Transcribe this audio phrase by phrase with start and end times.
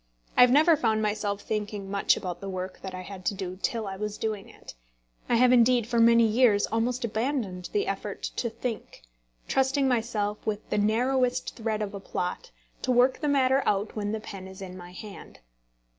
[0.35, 3.59] I have never found myself thinking much about the work that I had to do
[3.61, 4.73] till I was doing it.
[5.29, 9.03] I have indeed for many years almost abandoned the effort to think,
[9.47, 12.49] trusting myself, with the narrowest thread of a plot,
[12.81, 15.39] to work the matter out when the pen is in my hand.